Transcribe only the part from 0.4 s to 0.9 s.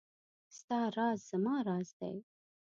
ستا